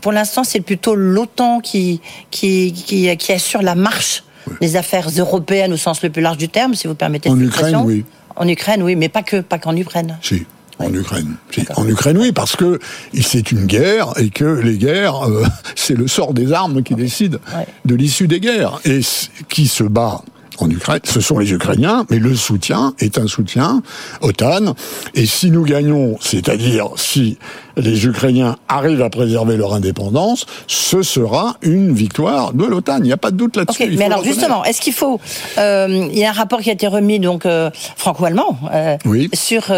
pour 0.00 0.12
l'instant, 0.12 0.44
c'est 0.44 0.60
plutôt 0.60 0.94
l'OTAN 0.94 1.60
qui, 1.60 2.00
qui, 2.30 2.72
qui, 2.72 3.14
qui 3.16 3.32
assure 3.32 3.62
la 3.62 3.74
marche 3.74 4.24
des 4.60 4.76
affaires 4.76 5.08
européennes 5.16 5.72
au 5.72 5.76
sens 5.76 6.02
le 6.02 6.10
plus 6.10 6.22
large 6.22 6.36
du 6.36 6.48
terme, 6.48 6.74
si 6.74 6.86
vous 6.86 6.94
permettez. 6.94 7.30
En 7.30 7.38
Ukraine, 7.38 7.82
oui. 7.84 8.04
En 8.36 8.48
Ukraine, 8.48 8.82
oui, 8.82 8.96
mais 8.96 9.08
pas 9.08 9.22
que, 9.22 9.40
pas 9.40 9.58
qu'en 9.58 9.76
Ukraine. 9.76 10.18
Si. 10.22 10.46
En 10.78 10.92
Ukraine. 10.92 11.36
En 11.76 11.86
Ukraine, 11.86 12.18
oui, 12.18 12.32
parce 12.32 12.56
que 12.56 12.80
c'est 13.20 13.52
une 13.52 13.66
guerre 13.66 14.14
et 14.16 14.30
que 14.30 14.44
les 14.44 14.78
guerres, 14.78 15.28
euh, 15.28 15.44
c'est 15.76 15.94
le 15.94 16.08
sort 16.08 16.34
des 16.34 16.52
armes 16.52 16.82
qui 16.82 16.94
décide 16.94 17.38
de 17.84 17.94
l'issue 17.94 18.26
des 18.26 18.40
guerres. 18.40 18.80
Et 18.84 19.00
qui 19.48 19.68
se 19.68 19.84
bat 19.84 20.22
en 20.58 20.70
Ukraine, 20.70 21.00
ce 21.04 21.20
sont 21.20 21.38
les 21.38 21.52
Ukrainiens, 21.52 22.06
mais 22.10 22.18
le 22.18 22.34
soutien 22.34 22.94
est 22.98 23.18
un 23.18 23.26
soutien 23.26 23.82
OTAN. 24.20 24.74
Et 25.14 25.26
si 25.26 25.50
nous 25.50 25.64
gagnons, 25.64 26.16
c'est-à-dire 26.20 26.88
si 26.96 27.38
les 27.76 28.04
Ukrainiens 28.06 28.56
arrivent 28.68 29.02
à 29.02 29.10
préserver 29.10 29.56
leur 29.56 29.74
indépendance, 29.74 30.46
ce 30.66 31.02
sera 31.02 31.56
une 31.62 31.92
victoire 31.94 32.52
de 32.52 32.64
l'OTAN. 32.64 32.98
Il 32.98 33.04
n'y 33.04 33.12
a 33.12 33.16
pas 33.16 33.30
de 33.30 33.36
doute 33.36 33.56
là-dessus. 33.56 33.94
mais 33.96 34.04
alors 34.04 34.24
justement, 34.24 34.64
est-ce 34.64 34.80
qu'il 34.80 34.92
faut 34.92 35.20
euh, 35.58 36.08
Il 36.12 36.18
y 36.18 36.24
a 36.24 36.30
un 36.30 36.32
rapport 36.32 36.60
qui 36.60 36.70
a 36.70 36.72
été 36.72 36.86
remis 36.86 37.18
donc 37.18 37.46
euh, 37.46 37.70
franco-allemand 37.96 38.58
euh, 38.72 38.96
sur 39.32 39.72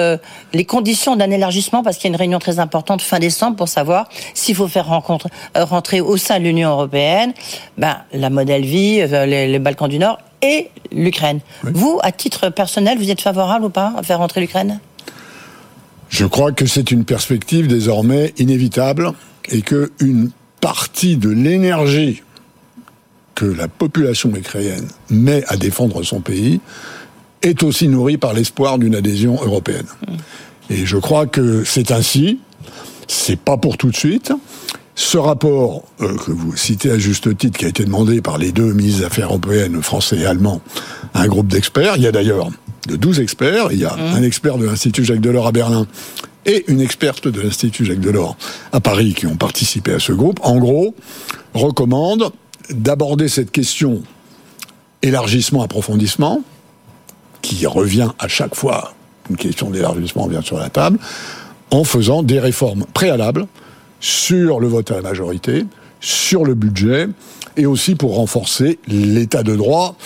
les 0.52 0.64
conditions 0.64 1.16
d'un 1.16 1.30
élargissement 1.30 1.82
parce 1.82 1.96
qu'il 1.96 2.10
y 2.10 2.12
a 2.12 2.14
une 2.14 2.18
réunion 2.18 2.38
très 2.38 2.58
importante 2.58 3.02
fin 3.02 3.18
décembre 3.18 3.56
pour 3.56 3.68
savoir 3.68 4.08
s'il 4.34 4.54
faut 4.54 4.68
faire 4.68 4.86
rencontre, 4.86 5.28
rentrer 5.54 6.00
au 6.00 6.16
sein 6.16 6.38
de 6.38 6.44
l'Union 6.44 6.70
européenne, 6.70 7.32
ben 7.78 7.98
la 8.12 8.30
modèle 8.30 8.64
vie, 8.64 9.04
les, 9.06 9.46
les 9.46 9.58
Balkans 9.58 9.88
du 9.88 9.98
Nord 9.98 10.18
et 10.44 10.70
l'Ukraine. 10.92 11.40
Vous, 11.62 11.98
à 12.02 12.12
titre 12.12 12.50
personnel, 12.50 12.98
vous 12.98 13.10
êtes 13.10 13.20
favorable 13.20 13.64
ou 13.64 13.70
pas 13.70 13.94
à 13.96 14.02
faire 14.02 14.18
rentrer 14.18 14.40
l'Ukraine? 14.40 14.78
Je 16.10 16.26
crois 16.26 16.52
que 16.52 16.66
c'est 16.66 16.90
une 16.90 17.04
perspective 17.04 17.66
désormais 17.66 18.34
inévitable 18.38 19.12
et 19.48 19.62
que 19.62 19.90
une 19.98 20.30
partie 20.60 21.16
de 21.16 21.30
l'énergie 21.30 22.22
que 23.34 23.46
la 23.46 23.66
population 23.66 24.32
ukrainienne 24.34 24.86
met 25.10 25.42
à 25.48 25.56
défendre 25.56 26.02
son 26.04 26.20
pays 26.20 26.60
est 27.42 27.62
aussi 27.62 27.88
nourrie 27.88 28.16
par 28.16 28.32
l'espoir 28.32 28.78
d'une 28.78 28.94
adhésion 28.94 29.34
européenne. 29.42 29.86
Hmm. 30.06 30.16
Et 30.70 30.86
je 30.86 30.96
crois 30.96 31.26
que 31.26 31.64
c'est 31.64 31.90
ainsi. 31.90 32.38
C'est 33.08 33.38
pas 33.38 33.56
pour 33.56 33.76
tout 33.76 33.90
de 33.90 33.96
suite. 33.96 34.32
Ce 34.96 35.18
rapport 35.18 35.82
euh, 36.00 36.16
que 36.16 36.30
vous 36.30 36.56
citez 36.56 36.90
à 36.90 36.98
juste 36.98 37.36
titre, 37.36 37.58
qui 37.58 37.64
a 37.64 37.68
été 37.68 37.84
demandé 37.84 38.20
par 38.20 38.38
les 38.38 38.52
deux 38.52 38.72
ministres 38.72 39.00
des 39.00 39.06
Affaires 39.06 39.26
européennes, 39.26 39.82
français 39.82 40.18
et 40.18 40.26
allemand, 40.26 40.60
à 41.14 41.22
un 41.22 41.26
groupe 41.26 41.48
d'experts, 41.48 41.94
il 41.96 42.02
y 42.02 42.06
a 42.06 42.12
d'ailleurs 42.12 42.50
de 42.86 42.96
12 42.96 43.20
experts, 43.20 43.68
il 43.72 43.80
y 43.80 43.84
a 43.84 43.96
mmh. 43.96 44.14
un 44.14 44.22
expert 44.22 44.58
de 44.58 44.66
l'Institut 44.66 45.04
Jacques 45.04 45.20
Delors 45.20 45.46
à 45.46 45.52
Berlin 45.52 45.86
et 46.46 46.64
une 46.68 46.80
experte 46.80 47.26
de 47.26 47.40
l'Institut 47.40 47.84
Jacques 47.84 48.00
Delors 48.00 48.36
à 48.72 48.80
Paris 48.80 49.14
qui 49.14 49.26
ont 49.26 49.36
participé 49.36 49.94
à 49.94 49.98
ce 49.98 50.12
groupe, 50.12 50.38
en 50.42 50.58
gros, 50.58 50.94
recommande 51.54 52.30
d'aborder 52.70 53.28
cette 53.28 53.50
question 53.50 54.02
élargissement-approfondissement, 55.02 56.42
qui 57.42 57.66
revient 57.66 58.08
à 58.18 58.28
chaque 58.28 58.54
fois, 58.54 58.94
une 59.28 59.36
question 59.36 59.70
d'élargissement 59.70 60.26
vient 60.28 60.40
sur 60.40 60.58
la 60.58 60.70
table, 60.70 60.98
en 61.70 61.84
faisant 61.84 62.22
des 62.22 62.38
réformes 62.38 62.84
préalables 62.94 63.46
sur 64.04 64.60
le 64.60 64.68
vote 64.68 64.90
à 64.90 64.96
la 64.96 65.00
majorité, 65.00 65.64
sur 65.98 66.44
le 66.44 66.52
budget, 66.52 67.06
et 67.56 67.64
aussi 67.64 67.94
pour 67.94 68.16
renforcer 68.16 68.78
l'état 68.86 69.42
de 69.42 69.56
droit, 69.56 69.96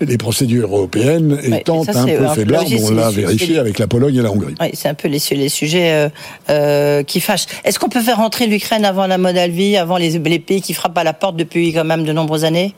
les 0.00 0.18
procédures 0.18 0.74
européennes 0.74 1.38
étant 1.40 1.82
un 1.82 2.04
peu 2.04 2.26
faiblardes, 2.34 2.66
on 2.82 2.90
l'a 2.90 3.10
vérifié 3.10 3.58
avec 3.60 3.78
la 3.78 3.86
Pologne 3.86 4.16
et 4.16 4.22
la 4.22 4.32
Hongrie. 4.32 4.56
Oui, 4.60 4.70
c'est 4.72 4.88
un 4.88 4.94
peu 4.94 5.06
les, 5.06 5.20
les 5.30 5.48
sujets 5.48 5.92
euh, 5.92 6.08
euh, 6.50 7.02
qui 7.04 7.20
fâchent. 7.20 7.46
Est-ce 7.62 7.78
qu'on 7.78 7.88
peut 7.88 8.00
faire 8.00 8.16
rentrer 8.16 8.48
l'Ukraine 8.48 8.84
avant 8.84 9.06
la 9.06 9.18
Moldavie, 9.18 9.76
avant 9.76 9.98
les, 9.98 10.18
les, 10.18 10.38
pays 10.40 10.60
qui 10.60 10.74
frappent 10.74 10.98
à 10.98 11.04
la 11.04 11.12
porte 11.12 11.36
depuis 11.36 11.72
quand 11.72 11.84
même 11.84 12.02
de 12.02 12.12
nombreuses 12.12 12.44
années? 12.44 12.74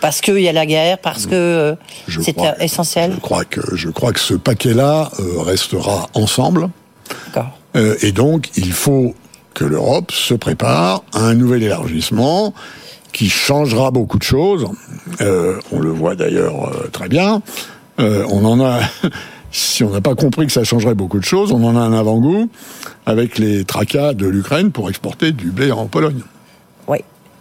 Parce 0.00 0.22
qu'il 0.22 0.38
y 0.38 0.48
a 0.48 0.52
la 0.52 0.64
guerre, 0.64 0.96
parce 0.96 1.26
que 1.26 1.34
euh, 1.34 1.74
c'est 2.08 2.36
essentiel. 2.58 3.12
Je 3.14 3.20
crois 3.20 3.44
que 3.44 3.60
je 3.76 3.90
crois 3.90 4.14
que 4.14 4.20
ce 4.20 4.34
paquet-là 4.34 5.10
restera 5.40 6.08
ensemble. 6.14 6.70
D'accord. 7.26 7.58
et 8.00 8.12
donc 8.12 8.48
il 8.56 8.72
faut 8.72 9.14
que 9.56 9.64
l'Europe 9.64 10.12
se 10.12 10.34
prépare 10.34 11.02
à 11.14 11.20
un 11.20 11.34
nouvel 11.34 11.62
élargissement 11.62 12.52
qui 13.12 13.30
changera 13.30 13.90
beaucoup 13.90 14.18
de 14.18 14.22
choses. 14.22 14.68
Euh, 15.22 15.58
on 15.72 15.80
le 15.80 15.88
voit 15.88 16.14
d'ailleurs 16.14 16.68
euh, 16.68 16.88
très 16.92 17.08
bien. 17.08 17.40
Euh, 17.98 18.26
on 18.28 18.44
en 18.44 18.62
a, 18.62 18.80
si 19.50 19.82
on 19.82 19.88
n'a 19.88 20.02
pas 20.02 20.14
compris 20.14 20.46
que 20.46 20.52
ça 20.52 20.62
changerait 20.62 20.94
beaucoup 20.94 21.18
de 21.18 21.24
choses, 21.24 21.52
on 21.52 21.64
en 21.64 21.74
a 21.74 21.80
un 21.80 21.94
avant-goût 21.94 22.50
avec 23.06 23.38
les 23.38 23.64
tracas 23.64 24.12
de 24.12 24.26
l'Ukraine 24.26 24.72
pour 24.72 24.90
exporter 24.90 25.32
du 25.32 25.50
blé 25.50 25.72
en 25.72 25.86
Pologne. 25.86 26.20
Oui. 26.86 26.98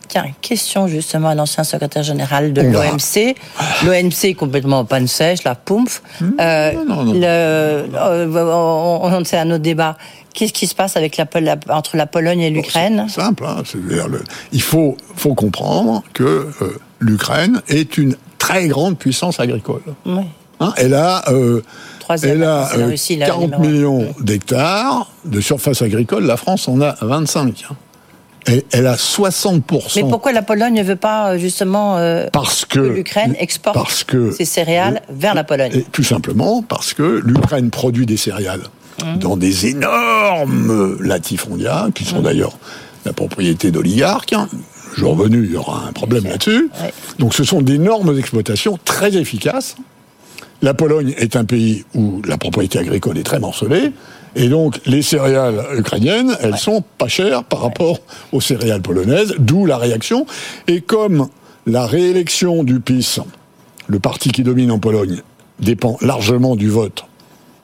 Tiens, 0.08 0.28
question 0.40 0.88
justement 0.88 1.30
à 1.30 1.36
l'ancien 1.36 1.66
secrétaire 1.66 2.04
général 2.04 2.54
de 2.54 2.62
l'OMC. 2.62 3.36
L'OMC 3.84 4.24
est 4.24 4.36
complètement 4.36 4.80
en 4.80 4.86
panne 4.86 5.08
sèche, 5.08 5.44
la 5.44 5.56
poumf. 5.56 6.02
Hmm. 6.22 6.32
non, 6.88 7.04
non, 7.04 7.14
non. 7.14 9.02
on, 9.04 9.26
c'est 9.26 9.38
un 9.38 9.50
autre 9.50 9.64
débat. 9.64 9.98
Qu'est-ce 10.36 10.52
qui 10.52 10.68
se 10.68 10.76
passe 10.76 10.98
avec 10.98 11.16
la, 11.16 11.26
entre 11.70 11.96
la 11.96 12.06
Pologne 12.08 12.42
et 12.42 12.50
l'Ukraine 12.50 13.06
C'est 13.08 13.22
simple. 13.22 13.46
Hein, 13.46 13.64
il 14.52 14.62
faut, 14.62 14.98
faut 15.16 15.34
comprendre 15.34 16.04
que 16.14 16.24
euh, 16.62 16.78
l'Ukraine 17.00 17.62
est 17.70 17.98
une 17.98 18.18
très 18.38 18.68
grande 18.68 18.98
puissance 18.98 19.40
agricole. 19.40 19.82
Oui. 20.06 20.24
Hein, 20.60 20.74
elle 20.78 20.94
a, 20.94 21.24
euh, 21.32 21.62
elle 22.22 22.44
a 22.44 22.70
40 22.70 23.54
euh, 23.54 23.60
millions 23.60 24.14
d'hectares 24.20 25.10
de 25.24 25.40
surface 25.40 25.82
agricole. 25.82 26.26
La 26.26 26.38
France 26.38 26.68
en 26.68 26.82
a 26.82 26.96
25. 27.02 27.66
Elle, 28.48 28.64
elle, 28.72 28.88
a 28.88 28.96
60%. 28.96 29.94
Mais 29.96 30.02
pourquoi 30.04 30.34
la 30.34 30.42
Pologne 30.42 30.76
ne 30.76 30.84
veut 30.84 30.98
pas 30.98 31.38
justement 31.38 31.98
parce 32.32 32.66
que, 32.66 32.80
l'Ukraine 32.80 33.36
exporte 33.40 34.06
ses 34.34 34.46
céréales 34.46 35.02
vers 35.10 35.34
la 35.34 35.46
Pologne 35.46 35.84
Tout 35.94 36.04
simplement 36.04 36.62
parce 36.62 36.94
que 36.94 37.22
l'Ukraine 37.24 37.70
produit 37.70 38.06
des 38.06 38.18
céréales 38.18 38.64
Mmh. 39.04 39.18
dans 39.18 39.36
des 39.36 39.68
énormes 39.68 40.98
latifondia, 41.02 41.90
qui 41.94 42.06
sont 42.06 42.20
mmh. 42.20 42.24
d'ailleurs 42.24 42.58
la 43.06 43.12
propriété 43.12 43.70
d'oligarques. 43.70 44.34
Jour 44.96 45.16
venu, 45.16 45.44
il 45.44 45.52
y 45.52 45.58
aura 45.58 45.86
un 45.90 45.92
problème 45.92 46.24
là-dessus. 46.24 46.70
Donc 47.20 47.34
ce 47.34 47.44
sont 47.44 47.62
d'énormes 47.62 48.18
exploitations 48.18 48.80
très 48.86 49.18
efficaces. 49.18 49.76
La 50.62 50.74
Pologne 50.74 51.14
est 51.18 51.36
un 51.36 51.44
pays 51.44 51.84
où 51.94 52.22
la 52.26 52.38
propriété 52.38 52.80
agricole 52.80 53.18
est 53.18 53.24
très 53.24 53.40
morcelée. 53.40 53.92
Et 54.38 54.48
donc, 54.48 54.80
les 54.86 55.02
céréales 55.02 55.64
ukrainiennes, 55.78 56.36
elles 56.42 56.58
sont 56.58 56.84
pas 56.98 57.08
chères 57.08 57.44
par 57.44 57.62
rapport 57.62 58.00
aux 58.32 58.42
céréales 58.42 58.82
polonaises, 58.82 59.36
d'où 59.38 59.66
la 59.66 59.78
réaction. 59.78 60.26
Et 60.68 60.82
comme 60.82 61.28
la 61.66 61.86
réélection 61.86 62.64
du 62.64 62.80
PIS, 62.80 63.20
le 63.88 64.00
parti 64.00 64.30
qui 64.30 64.44
domine 64.44 64.72
en 64.72 64.80
Pologne, 64.80 65.22
dépend 65.60 65.98
largement 66.02 66.56
du 66.56 66.70
vote 66.70 67.06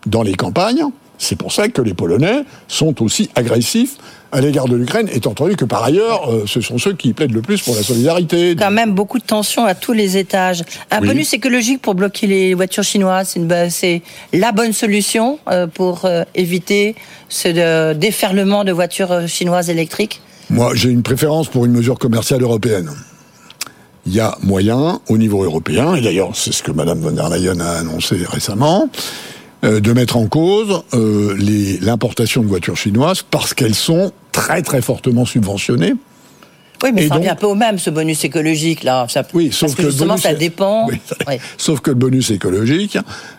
dans 0.05 0.23
les 0.23 0.33
campagnes, 0.33 0.85
c'est 1.21 1.35
pour 1.35 1.51
ça 1.51 1.67
que 1.67 1.83
les 1.83 1.93
Polonais 1.93 2.43
sont 2.67 3.03
aussi 3.03 3.29
agressifs 3.35 3.97
à 4.31 4.41
l'égard 4.41 4.67
de 4.67 4.75
l'Ukraine, 4.75 5.07
étant 5.13 5.31
entendu 5.31 5.55
que 5.55 5.65
par 5.65 5.83
ailleurs, 5.83 6.31
euh, 6.31 6.45
ce 6.47 6.61
sont 6.61 6.79
ceux 6.79 6.93
qui 6.93 7.13
plaident 7.13 7.33
le 7.33 7.43
plus 7.43 7.61
pour 7.61 7.75
la 7.75 7.83
solidarité. 7.83 8.55
Quand 8.57 8.71
même 8.71 8.93
beaucoup 8.93 9.19
de 9.19 9.23
tensions 9.23 9.65
à 9.65 9.75
tous 9.75 9.93
les 9.93 10.17
étages. 10.17 10.63
Un 10.89 11.01
bonus 11.01 11.33
écologique 11.33 11.79
pour 11.81 11.93
bloquer 11.93 12.25
les 12.25 12.53
voitures 12.55 12.83
chinoises, 12.83 13.37
c'est 13.69 14.01
la 14.33 14.51
bonne 14.51 14.73
solution 14.73 15.37
euh, 15.49 15.67
pour 15.67 16.05
euh, 16.05 16.23
éviter 16.33 16.95
ce 17.29 17.93
déferlement 17.93 18.63
de 18.63 18.71
voitures 18.71 19.27
chinoises 19.27 19.69
électriques 19.69 20.21
Moi, 20.49 20.71
j'ai 20.73 20.89
une 20.89 21.03
préférence 21.03 21.49
pour 21.49 21.65
une 21.65 21.71
mesure 21.71 21.99
commerciale 21.99 22.41
européenne. 22.41 22.89
Il 24.07 24.15
y 24.15 24.19
a 24.19 24.35
moyen 24.41 24.99
au 25.09 25.17
niveau 25.19 25.43
européen, 25.43 25.93
et 25.93 26.01
d'ailleurs 26.01 26.31
c'est 26.33 26.51
ce 26.51 26.63
que 26.63 26.71
Mme 26.71 26.99
von 26.99 27.11
der 27.11 27.29
Leyen 27.29 27.59
a 27.59 27.73
annoncé 27.79 28.17
récemment, 28.27 28.89
de 29.63 29.93
mettre 29.93 30.17
en 30.17 30.27
cause 30.27 30.83
euh, 30.93 31.35
l'importation 31.81 32.41
de 32.41 32.47
voitures 32.47 32.77
chinoises 32.77 33.21
parce 33.21 33.53
qu'elles 33.53 33.75
sont 33.75 34.11
très 34.31 34.61
très 34.61 34.81
fortement 34.81 35.25
subventionnées. 35.25 35.93
Oui, 36.83 36.89
mais 36.93 37.07
ça 37.07 37.15
revient 37.15 37.29
un 37.29 37.35
peu 37.35 37.45
au 37.45 37.53
même, 37.53 37.77
ce 37.77 37.91
bonus 37.91 38.23
écologique, 38.23 38.83
là. 38.83 39.05
oui, 39.35 39.51
sauf 39.51 39.75
que, 39.75 39.83
justement, 39.83 40.17
ça 40.17 40.33
dépend. 40.33 40.87
Sauf 41.57 41.79
que 41.79 41.91
le 41.91 41.95
bonus 41.95 42.31
écologique, 42.31 42.97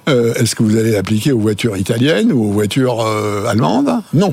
euh, 0.09 0.33
est-ce 0.35 0.55
que 0.55 0.63
vous 0.63 0.77
allez 0.77 0.93
l'appliquer 0.93 1.33
aux 1.33 1.41
voitures 1.41 1.77
italiennes 1.77 2.33
ou 2.33 2.45
aux 2.45 2.53
voitures 2.53 3.05
allemandes? 3.49 3.91
Non. 4.15 4.33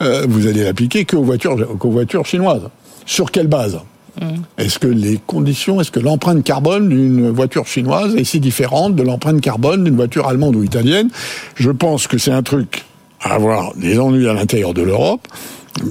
vous 0.00 0.46
allez 0.46 0.62
l'appliquer 0.62 1.04
qu'aux 1.04 1.24
voitures, 1.24 1.76
qu'aux 1.78 1.90
voitures 1.90 2.26
chinoises. 2.26 2.68
Sur 3.06 3.32
quelle 3.32 3.48
base? 3.48 3.80
Mm. 4.20 4.42
Est-ce 4.58 4.78
que 4.78 4.86
les 4.86 5.18
conditions, 5.26 5.80
est-ce 5.80 5.90
que 5.90 6.00
l'empreinte 6.00 6.44
carbone 6.44 6.88
d'une 6.88 7.30
voiture 7.30 7.66
chinoise 7.66 8.14
est 8.16 8.24
si 8.24 8.40
différente 8.40 8.94
de 8.94 9.02
l'empreinte 9.02 9.40
carbone 9.40 9.84
d'une 9.84 9.96
voiture 9.96 10.28
allemande 10.28 10.56
ou 10.56 10.62
italienne? 10.62 11.08
Je 11.54 11.70
pense 11.70 12.06
que 12.06 12.18
c'est 12.18 12.32
un 12.32 12.42
truc 12.42 12.84
à 13.20 13.34
avoir 13.34 13.74
des 13.74 13.98
ennuis 13.98 14.28
à 14.28 14.34
l'intérieur 14.34 14.74
de 14.74 14.82
l'Europe, 14.82 15.26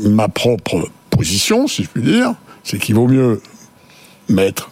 ma 0.04 0.28
propre 0.28 0.90
position, 1.10 1.68
si 1.68 1.84
je 1.84 1.90
puis 1.90 2.04
dire, 2.04 2.34
c'est 2.64 2.78
qu'il 2.78 2.96
vaut 2.96 3.08
mieux 3.08 3.42
mettre 4.30 4.70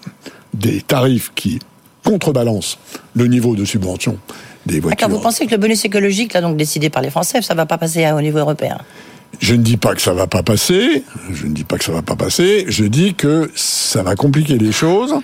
des 0.54 0.82
tarifs 0.82 1.32
qui 1.36 1.60
contrebalancent 2.04 2.78
le 3.14 3.28
niveau 3.28 3.56
de 3.56 3.66
subvention 3.66 4.18
des 4.66 4.80
voitures. 4.80 5.08
D'accord, 5.08 5.18
vous 5.18 5.24
pensez 5.24 5.46
que 5.46 5.52
le 5.52 5.58
bonus 5.58 5.86
écologique, 5.86 6.34
là, 6.34 6.42
donc 6.42 6.58
décidé 6.58 6.90
par 6.90 7.02
les 7.02 7.10
Français, 7.10 7.42
ça 7.42 7.54
va 7.54 7.66
pas 7.66 7.78
passer 7.78 8.10
au 8.12 8.22
niveau 8.22 8.40
européen? 8.40 8.78
Je 9.40 9.56
ne 9.56 9.62
dis 9.64 9.78
pas 9.78 9.96
que 9.96 10.02
ça 10.02 10.14
va 10.14 10.28
pas 10.28 10.44
passer, 10.44 11.04
je 11.32 11.48
ne 11.48 11.54
dis 11.54 11.64
pas 11.64 11.78
que 11.78 11.84
ça 11.84 11.92
va 11.92 12.02
pas 12.02 12.16
passer, 12.16 12.66
je 12.68 12.84
dis 12.86 13.16
que 13.16 13.50
ça 13.56 14.04
va 14.04 14.16
compliquer 14.16 14.58
les 14.58 14.72
choses 14.72 15.16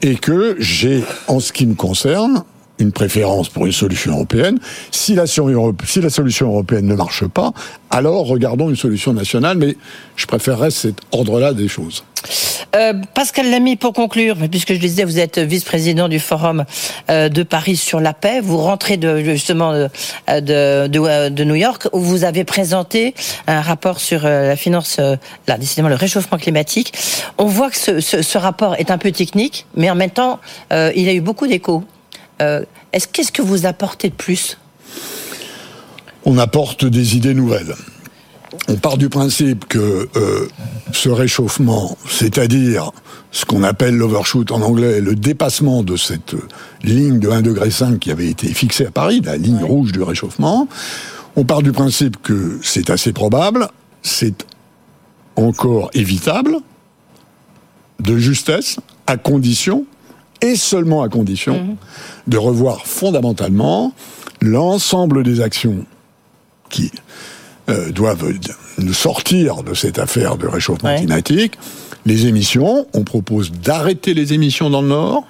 et 0.00 0.16
que 0.16 0.56
j'ai, 0.58 1.04
en 1.28 1.38
ce 1.38 1.52
qui 1.52 1.66
me 1.66 1.74
concerne, 1.74 2.42
une 2.78 2.92
préférence 2.92 3.48
pour 3.48 3.66
une 3.66 3.72
solution 3.72 4.12
européenne. 4.12 4.58
Si 4.90 5.14
la, 5.14 5.26
solution 5.26 6.48
européenne 6.48 6.86
ne 6.86 6.94
marche 6.94 7.26
pas, 7.26 7.52
alors 7.90 8.26
regardons 8.26 8.70
une 8.70 8.76
solution 8.76 9.12
nationale, 9.12 9.58
mais 9.58 9.76
je 10.16 10.26
préférerais 10.26 10.70
cet 10.70 10.96
ordre-là 11.12 11.52
des 11.52 11.68
choses. 11.68 12.04
Euh, 12.74 12.94
Pascal 13.14 13.50
Lamy, 13.50 13.76
pour 13.76 13.92
conclure, 13.92 14.36
puisque 14.50 14.72
je 14.72 14.78
disais, 14.78 15.04
vous 15.04 15.18
êtes 15.18 15.38
vice-président 15.38 16.08
du 16.08 16.18
Forum 16.18 16.64
euh, 17.10 17.28
de 17.28 17.42
Paris 17.42 17.76
sur 17.76 18.00
la 18.00 18.14
paix. 18.14 18.40
Vous 18.40 18.58
rentrez 18.58 18.96
de, 18.96 19.18
justement 19.18 19.72
de, 19.72 19.88
de, 20.40 21.28
de, 21.28 21.44
New 21.44 21.54
York, 21.54 21.88
où 21.92 22.00
vous 22.00 22.24
avez 22.24 22.44
présenté 22.44 23.14
un 23.46 23.60
rapport 23.60 24.00
sur 24.00 24.24
euh, 24.24 24.48
la 24.48 24.56
finance, 24.56 24.98
là, 25.46 25.58
décidément, 25.58 25.88
le 25.88 25.96
réchauffement 25.96 26.38
climatique. 26.38 26.92
On 27.38 27.46
voit 27.46 27.70
que 27.70 27.76
ce, 27.76 28.00
ce, 28.00 28.22
ce 28.22 28.38
rapport 28.38 28.76
est 28.76 28.90
un 28.90 28.98
peu 28.98 29.10
technique, 29.10 29.66
mais 29.76 29.90
en 29.90 29.94
même 29.94 30.10
temps, 30.10 30.40
il 30.70 31.08
a 31.08 31.12
eu 31.12 31.20
beaucoup 31.20 31.46
Est-ce 32.40 33.06
qu'est-ce 33.06 33.32
que 33.32 33.42
vous 33.42 33.66
apportez 33.66 34.08
de 34.08 34.14
plus? 34.14 34.58
On 36.24 36.38
apporte 36.38 36.84
des 36.84 37.16
idées 37.16 37.34
nouvelles. 37.34 37.74
On 38.68 38.76
part 38.76 38.98
du 38.98 39.08
principe 39.08 39.66
que 39.66 40.08
euh, 40.16 40.48
ce 40.92 41.08
réchauffement, 41.08 41.96
c'est-à-dire 42.08 42.92
ce 43.30 43.44
qu'on 43.44 43.62
appelle 43.62 43.96
l'overshoot 43.96 44.50
en 44.52 44.60
anglais, 44.60 45.00
le 45.00 45.14
dépassement 45.14 45.82
de 45.82 45.96
cette 45.96 46.34
ligne 46.82 47.18
de 47.18 47.28
1,5 47.28 47.42
degré 47.42 47.98
qui 47.98 48.10
avait 48.10 48.28
été 48.28 48.48
fixée 48.48 48.86
à 48.86 48.90
Paris, 48.90 49.22
la 49.24 49.36
ligne 49.36 49.64
rouge 49.64 49.92
du 49.92 50.02
réchauffement, 50.02 50.68
on 51.34 51.44
part 51.44 51.62
du 51.62 51.72
principe 51.72 52.22
que 52.22 52.60
c'est 52.62 52.90
assez 52.90 53.12
probable, 53.12 53.68
c'est 54.02 54.46
encore 55.36 55.90
évitable, 55.94 56.56
de 58.00 58.18
justesse, 58.18 58.78
à 59.06 59.16
condition, 59.16 59.86
et 60.42 60.56
seulement 60.56 61.02
à 61.02 61.08
condition, 61.08 61.54
mhm. 61.54 61.76
de 62.26 62.36
revoir 62.36 62.86
fondamentalement 62.86 63.92
l'ensemble 64.40 65.22
des 65.22 65.40
actions 65.40 65.86
qui 66.68 66.90
euh, 67.70 67.90
doivent 67.92 68.32
nous 68.78 68.92
sortir 68.92 69.62
de 69.62 69.74
cette 69.74 69.98
affaire 69.98 70.36
de 70.36 70.46
réchauffement 70.46 70.96
climatique. 70.96 71.58
Les 72.04 72.26
émissions, 72.26 72.86
on 72.92 73.04
propose 73.04 73.52
d'arrêter 73.52 74.14
les 74.14 74.32
émissions 74.32 74.68
dans 74.68 74.82
le 74.82 74.88
Nord 74.88 75.24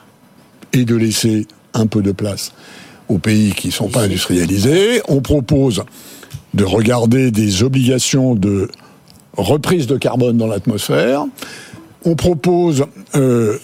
et 0.73 0.85
de 0.85 0.97
laisser 0.97 1.47
un 1.75 1.87
peu 1.87 2.00
de 2.00 2.12
place 2.12 2.52
aux 3.09 3.19
pays 3.19 3.52
qui 3.52 3.69
ne 3.69 3.73
sont 3.73 3.88
pas 3.88 4.04
industrialisés. 4.04 5.02
On 5.09 5.21
propose 5.21 5.85
de 6.54 6.64
regarder 6.64 7.31
des 7.31 7.62
obligations 7.62 8.35
de 8.35 8.71
reprise 9.37 9.87
de 9.87 9.97
carbone 9.97 10.38
dans 10.38 10.47
l'atmosphère. 10.47 11.25
On 12.04 12.14
propose 12.14 12.87
euh, 13.14 13.59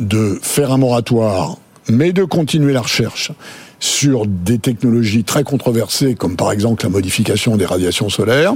de 0.00 0.38
faire 0.42 0.72
un 0.72 0.78
moratoire, 0.78 1.56
mais 1.88 2.12
de 2.12 2.24
continuer 2.24 2.72
la 2.72 2.82
recherche 2.82 3.32
sur 3.80 4.26
des 4.26 4.58
technologies 4.58 5.24
très 5.24 5.44
controversées, 5.44 6.14
comme 6.14 6.36
par 6.36 6.52
exemple 6.52 6.84
la 6.84 6.90
modification 6.90 7.56
des 7.56 7.66
radiations 7.66 8.08
solaires. 8.08 8.54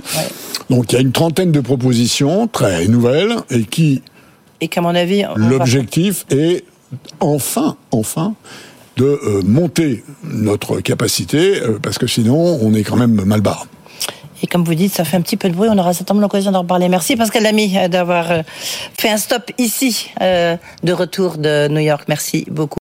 Donc 0.71 0.93
il 0.93 0.95
y 0.95 0.99
a 0.99 1.03
une 1.03 1.13
trentaine 1.13 1.53
de 1.53 1.61
propositions 1.61 2.47
très 2.49 2.87
nouvelles 2.89 3.37
et 3.51 3.65
qui... 3.65 4.03
Et 4.61 4.69
qu'à 4.69 4.81
mon 4.81 4.95
avis... 4.95 5.25
L'objectif 5.37 6.25
est 6.31 6.65
enfin, 7.21 7.77
enfin, 7.91 8.35
de 8.97 9.05
euh, 9.05 9.43
monter 9.45 10.03
notre 10.25 10.81
capacité, 10.81 11.61
euh, 11.61 11.79
parce 11.81 11.99
que 11.99 12.07
sinon 12.07 12.59
on 12.63 12.75
est 12.75 12.83
quand 12.83 12.97
même 12.97 13.23
mal 13.25 13.41
barre. 13.41 13.67
Et 14.43 14.47
comme 14.47 14.65
vous 14.65 14.75
dites, 14.75 14.95
ça 14.95 15.05
fait 15.05 15.17
un 15.17 15.21
petit 15.21 15.37
peu 15.37 15.49
de 15.49 15.55
bruit. 15.55 15.69
On 15.73 15.79
aura 15.79 15.93
certainement 15.93 16.23
l'occasion 16.23 16.51
d'en 16.51 16.61
reparler. 16.61 16.89
Merci 16.89 17.17
Pascal 17.17 17.43
Lamy 17.43 17.77
d'avoir 17.89 18.31
euh, 18.31 18.43
fait 18.99 19.11
un 19.11 19.17
stop 19.17 19.51
ici, 19.59 20.11
de 20.21 20.93
retour 20.93 21.39
de 21.39 21.69
New 21.69 21.81
York. 21.81 22.05
Merci 22.09 22.45
beaucoup. 22.51 22.77